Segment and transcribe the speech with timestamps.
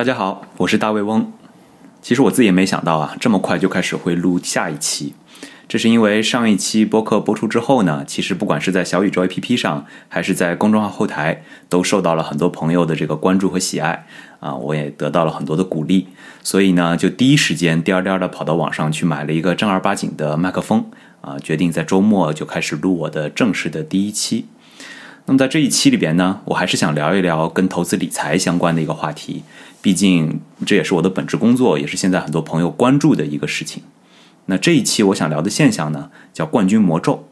[0.00, 1.30] 大家好，我是大卫翁。
[2.00, 5.12] 其实我自己也没想到啊，这么快就开始会录下一期。
[5.68, 14.06] 这是因为上一期播客播出之后呢，其实不管是在小宇宙 APP 上，还是在公众号后台，都受到了很多朋友的这个关注和喜爱
[14.38, 16.08] 啊，我也得到了很多的鼓励，
[16.42, 20.86] 所以呢，就第一时间颠颠的跑到网上去买了一个正儿八经的麦克风
[21.20, 24.46] 啊，决定在周末就开始录我的正式的第一期。
[25.26, 29.44] 那么在这一期里边呢，我还是想聊一聊跟投资理财相关的一个话题，
[29.82, 33.82] 毕竟这也是我的本职工作，也是现在很多朋友关注的一个事情。
[34.46, 37.28] 那这一期我想聊的现象呢，叫冠军魔咒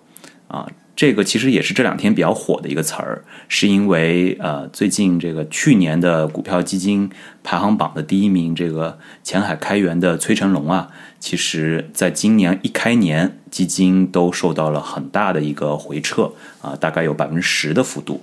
[0.46, 7.10] 啊，这个其实也是这两天比较火的一个词儿，是因为呃最近这个去年的股票基金
[7.42, 18.22] 排行榜的第一名这个前海开源的崔成龙啊，其实在今年一开年基金都受到了很大的一个回撤啊，大概有百分之十的幅度。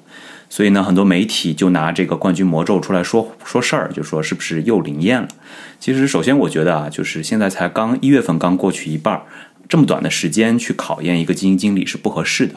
[0.49, 5.27] 所以呢，很多媒体就拿这个冠军魔咒出来说说事儿，就说是不是又灵验了？
[5.79, 9.21] 其实，首先我觉得啊，就是现在才刚一月份刚过去一半，
[9.67, 12.55] 这么短的时间去考验一个基金经理是不合适的。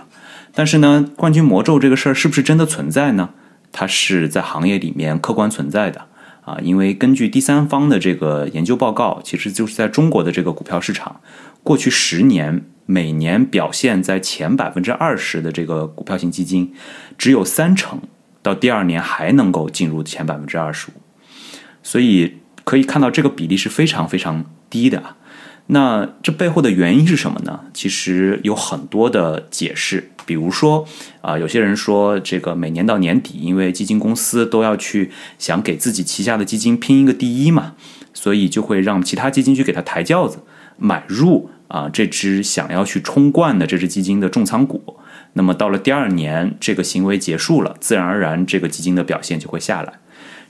[0.54, 3.30] 但是呢，冠军魔咒这个事儿是不是真的存在呢？
[3.72, 6.06] 它是在行业里面客观存在的
[6.44, 11.20] 啊，因为根据第三方的这个研究报告，其实就是在中国的这个股票市场，
[11.62, 12.64] 过去十年。
[12.90, 16.72] 每年表现在前百分之二十的这个股票型基金，
[17.18, 18.00] 只有三成
[18.40, 20.94] 到第二年还能够进入前百分之二十五，
[21.82, 25.16] 所以可以看到这个比例是非常非常低的。
[25.66, 27.60] 那这背后的原因是什么呢？
[27.74, 30.88] 其实有很多的解释，比如说
[31.20, 37.74] 啊，有些人说这个每年到年底，因为基金公司都要去想给自己旗下的基金拼一个第一嘛，
[38.14, 40.38] 所以就会让其他基金去给他抬轿子，
[40.78, 41.50] 买入。
[41.68, 44.96] 啊，这只想要去冲冠的这只基金的重仓股，
[45.34, 49.92] 那么到了第二年，这个行为结束了，自然而然这个基金的表现就会下来。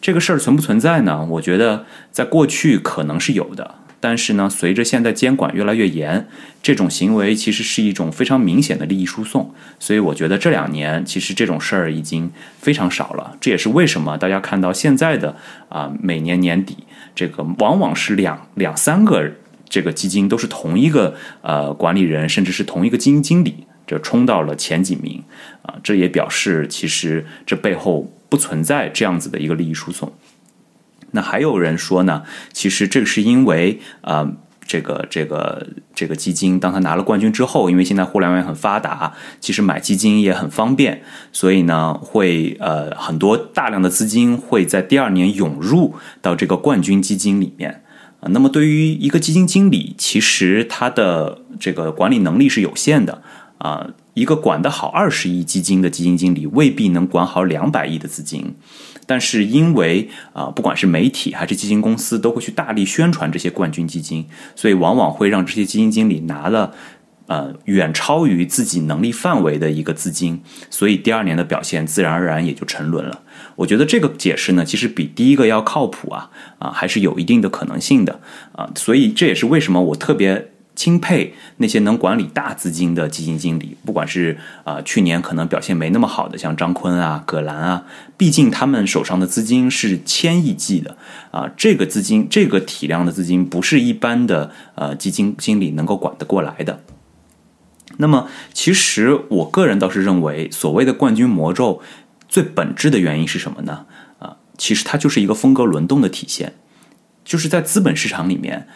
[0.01, 1.27] 这个事儿存不存在呢？
[1.31, 6.29] 我觉得在过去可能是有的，但是呢，随着现在监管越来越严，
[6.63, 9.53] 这种行为其实是一种非常明显的利益输送。
[9.81, 12.31] 所以我觉得这两年其实这种事儿已经
[12.61, 13.37] 非常少了。
[13.41, 15.35] 这也是为什么大家看到现在的
[15.69, 16.77] 啊，每年年底
[17.17, 19.33] 这个往往是两两三个。
[19.69, 25.23] 这个基金都是同一个呃管理人，甚至是同一个基金经理，这冲到了前几名
[25.63, 30.13] 啊，这也表示其实这背后不存在这样子的一个利益输送。
[31.13, 34.31] 那还有人说呢，其实这是因为啊，
[34.67, 41.03] 这个这个这个基金当他拿了冠军之后，因为现在互联网也很发达，其实买基金也很方便，
[41.33, 47.83] 所以呢会呃很多大量的资金会在第二年涌入到这个冠军基金里面。
[48.21, 53.23] 啊，那么对于一个基金经理，其实他的这个管理能力是有限的
[53.59, 53.91] 啊。
[54.15, 58.53] 一个管得好二十亿基金的基金经理，未必能管好两百亿的资金。
[59.07, 66.75] 但是因为啊，不管是媒体还是基金公司，都会去大力宣传这些冠军基金，所以往往会让这些基金经理拿了。
[67.29, 70.41] 呃，远超于自己能力范围的一个资金，
[70.71, 73.21] 所以第二年的表现自然而然也就沉沦了。
[73.55, 78.19] 我觉得这个解释呢，其实比第一个要靠谱啊啊，还是有一定的可能性的
[78.53, 78.71] 啊。
[78.75, 87.85] 所以这也是为什么我特别钦佩那些能管理大资金的基金经理，不管是啊去年可能表现没那么好的，像张坤啊、葛兰啊，
[88.17, 90.97] 毕竟他们手上的资金是千亿计的
[91.31, 96.81] 啊，这个资金这个体量的资金不是一般的呃基金经理能够管得过来的。
[98.01, 101.83] 那么，其实我个人倒是认为，所谓的冠军魔咒，
[102.29, 103.87] 最本质的原因是什么呢？
[104.21, 106.55] 啊，其实它就是一个风格轮动的体现，
[107.25, 108.69] 就是在资本市场里面，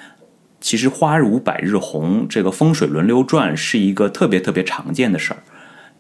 [0.60, 5.44] 其实花如百日红，这个风水轮流转是一个特别特别常见的事儿。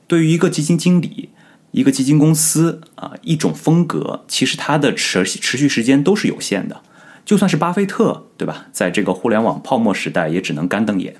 [0.08, 1.30] 对于一个基金经理、
[1.70, 6.82] 一个基金公司啊，一种风格，其实它的持持续时间都是有限的。
[7.24, 8.66] 就算是巴菲特，对吧？
[8.72, 11.14] 在这个互联网泡沫时代，也只能干瞪眼。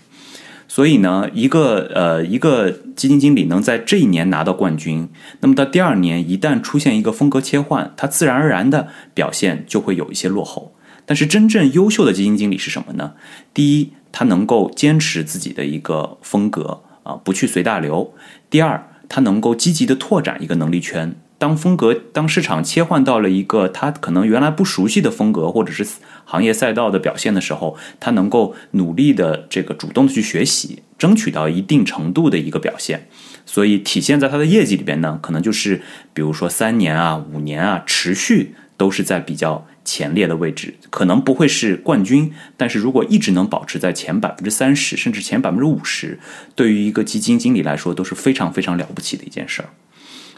[0.75, 5.07] 所以呢，一个呃，一个基金经理能在这一年拿到冠军，
[5.41, 10.75] 那么到第二年一旦出现一个风格切换，他自然而然的表现就会有一些落后。
[11.05, 13.13] 但是真正优秀的基金经理是什么呢？
[13.53, 18.15] 第一，他能够坚持自己的一个风格啊，不去随大流；
[18.49, 21.15] 第二，他能够积极的拓展一个能力圈。
[21.43, 25.85] 当风格，当市场切换到了一个他可能原来不熟悉的风格，或者是
[26.25, 33.09] 行业赛道的表现的时候，他能够努力的这个主动的去学习，争取到一定程度的一个表现。
[33.45, 35.83] 所以体现在他的业绩里边呢，可能就是
[36.15, 46.21] 比如说三年啊、五年啊，持续都是在比较前列的位置，可能不会是冠军，但是如果一直能保持在前百分之三十，甚至前百分之五十，
[46.55, 49.71] 对于一个基金经理来说都是非常非常了不起的一件事儿。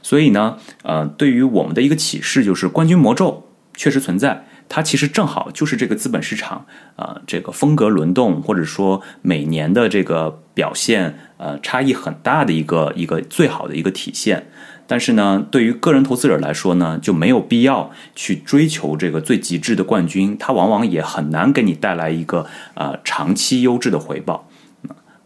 [0.04, 6.66] 所以呢，呃，对于我们的一个启示就是，冠军魔咒确实存在，它其实正好就是这个资本市场
[6.96, 14.46] 啊，这个风格轮动或者说每年的这个表现呃差异很大的一个一个最好的一个体现。
[14.86, 24.46] 但是呢，对于个人投资者来说呢，就没有必要去追求这个最极致的冠军，它往往也很难给你带来一个呃长期优质的回报。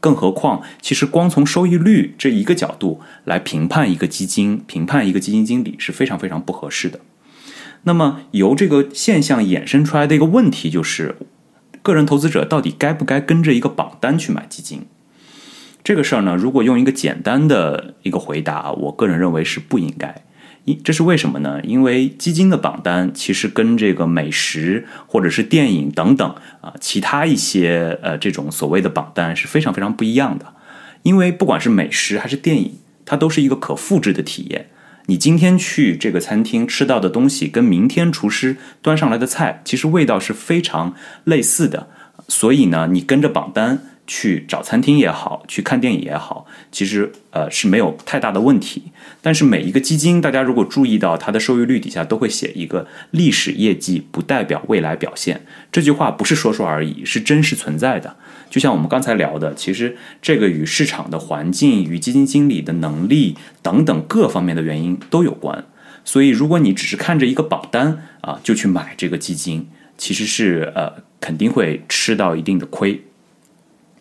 [0.00, 7.00] 更何况，其实光从收益率这一个角度来评判一个基金、评判一个基金经理是非常非常不合适的。
[7.82, 11.16] 那么，由这个现象衍生出来的一个问题就是，
[11.82, 14.86] 个人投资者到底该不该跟着一个榜单去买基金？
[15.84, 20.22] 这个事儿呢，如果用一个简单的一个回答，我个人认为是不应该。
[20.82, 21.60] 这是为什么呢？
[21.62, 30.54] 因为基金的榜单其实跟这个美食或者是电影等等啊，其他一些呃这种所谓的榜单是非常非常不一样的。
[31.02, 34.70] 因为不管是美食还是电影，它都是一个可复制的体验。
[35.06, 40.94] 你今天去这个餐厅吃到的东西，跟明天厨师端上来的菜，其实味道是非常
[41.24, 41.88] 类似的。
[42.28, 43.82] 所以呢，你跟着榜单。
[44.08, 48.90] 去找餐厅也好，去看电影也好，其实呃是没有太大的问题。
[49.22, 58.16] 但是每一个基金，大家如果注意到它的收益率底下都会写一个历史业绩不代表未来表现，这句话不是说说而已，是真实存在的。
[58.50, 65.66] 就像我们刚才聊的，其实这个与市场的环境、与基金经理的能力等等各方面的原因都有关。
[66.02, 69.68] 所以如果你只是看着一个榜单啊就去买这个基金，
[69.98, 70.90] 其实是呃
[71.20, 73.02] 肯定会吃到一定的亏。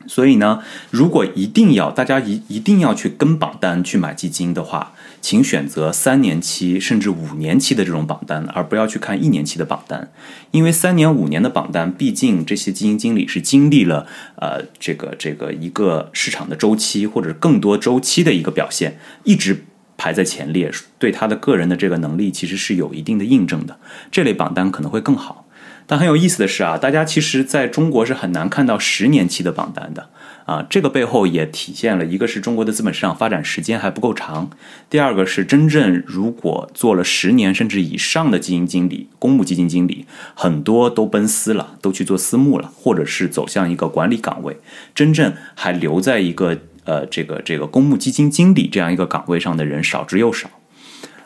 [0.08, 10.12] 所以呢，如果一定要大家一一定要去跟榜单去买基金的话，请选择三年期甚至五年期的这种榜单，而不要去看一年期的榜单，
[10.52, 14.08] 因为三年五年的榜单，毕竟这些基金经理是经历了
[14.38, 19.66] 呃这个这个一个市场的周期或者更多周期的一个表现，一直
[19.98, 23.78] 排在前列，对他的个人的这个能力其实是有一定的印证的，
[24.12, 25.47] 这类榜单可能会更好。
[25.90, 30.10] 但很有意思的是啊，大家其实在中国是很难看到十年期的榜单的
[30.46, 30.62] 啊。
[30.70, 34.50] 这个背后也体现了一个是中国的资本市场发展时间还不够长，
[34.90, 40.06] 第二个是真正如果做了十年甚至以上的基金经理、公募基金经理，
[40.36, 44.58] 很多都奔私了，都去做私募了，或者是走向一个管理岗位，
[44.94, 50.50] 真正还留在一个呃这个这个公募基金经理这样一个岗位上的人少之又少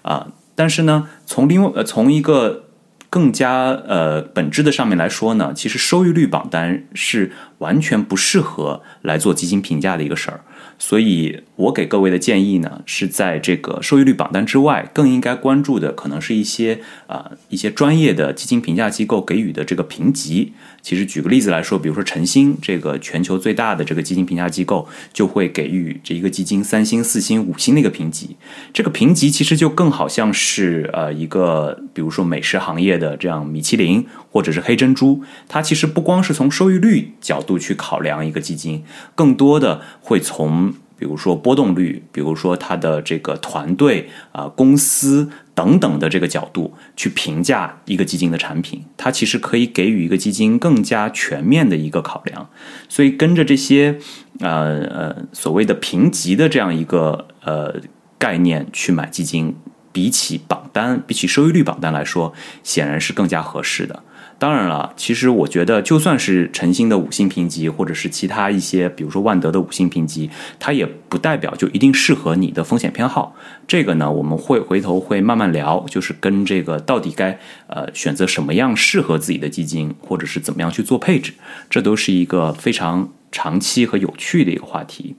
[0.04, 0.28] 啊。
[0.54, 2.66] 但是呢，从另外呃从一个
[3.12, 10.42] 更加呃本质的上面来说呢，其实收益率榜单是完全不适合来做基金评价的一个事儿。
[10.78, 20.54] 所以我给各位的建议呢，是在这个收益率榜单之外，更应该关注的可能是一些啊一些专业的基金评价机构给予的这个评级。
[20.82, 28.36] 其实举个例子来说，比如说晨星这个全球最大的这个基金评价机构，就会给予这一个基金三星、四星、五星的一个评级。
[28.74, 38.84] 这个评级其实就更好像是呃一个，比如说美食行业的这样米其林或者是黑珍珠，它其实不光是从收益率角度度去考量一个基金，
[39.16, 40.74] 更多的会从。
[41.02, 52.48] 比如说波动率，比如说它的这个团队啊、公司等等的这个角度去评价一个基金的产品，它其实可以给予一个基金更加全面的一个考量。
[52.88, 53.98] 所以跟着这些
[54.42, 57.82] 呃呃所谓的评级的这样一个呃
[58.20, 59.56] 概念去买基金，
[59.92, 64.04] 比起榜单、比起收益率榜单来说，显然是更加合适的。
[64.42, 73.36] 当然了，其实我觉得，就算是晨星的五星评级，或者是其他一些，比如说万德的五星评级，它也不代表就一定适合你的风险偏好。
[73.68, 81.34] 这个呢，我们会回头会慢慢聊，就是跟这个到底该呃选择什么样适合自己的基金，或者是怎么样去做配置，
[81.70, 85.16] 这都是一个非常长期和有趣的一个话题。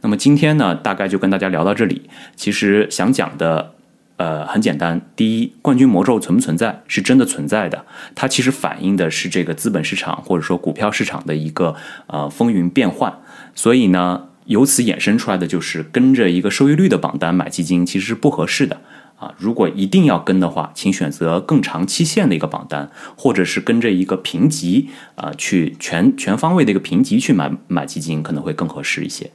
[0.00, 2.08] 那么今天呢，大概就跟大家聊到这里。
[2.34, 3.74] 其实想讲的。
[4.16, 5.00] 呃，很简单。
[5.16, 6.82] 第一，冠军魔咒存不存在？
[6.86, 7.84] 是真的存在的。
[8.14, 11.74] 它其实反映的是这个资本市场或者说股票市场的一个
[12.06, 13.12] 呃风云变幻。
[13.54, 18.80] 所以呢，由此衍生出来的就是跟着一个收益率的榜单买基金其实是不合适的
[19.18, 19.34] 啊。
[19.38, 29.30] 如果一定要跟的话，请选择更长期限的一个榜单，或者是跟着一个评级啊，去全全方位的一个评级去买买基金，可能会更合适一些。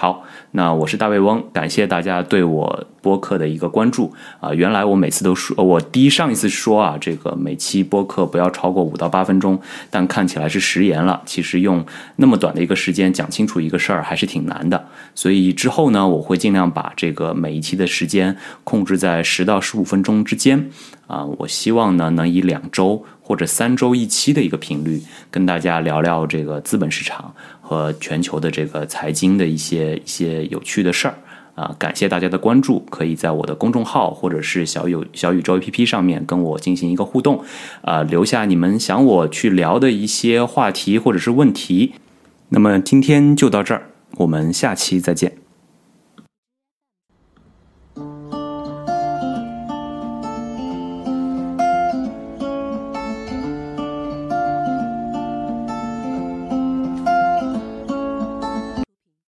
[0.00, 4.54] 好，那我是大卫翁，感谢大家对我播客的一个关注啊。
[4.54, 11.20] 原来我每次都说，我第一上一次说啊，这个每期播客不要超过五到八分钟，但看起来是食言了。
[11.26, 14.86] 其实用那么短的一个时间讲清楚一个事儿还是挺难的，
[15.16, 20.70] 所以之后呢，我会尽量把这个每一期的时间控制在十到十五分钟之间
[21.08, 21.24] 啊。
[21.38, 27.34] 我希望呢，能以两周或者三周一期的一个频率，跟大家聊聊这个资本市场。
[27.60, 31.14] 和全球的这个财经的一些一些有趣的事儿
[31.54, 37.44] 啊，感谢大家的关注，可以在我的公众号或者是小有小宇宙 APP 上面跟我进行一个互动，
[37.82, 41.92] 啊，留下你们想我去聊的一些话题或者是问题。
[42.48, 45.47] 那么今天就到这儿，我们下期再见。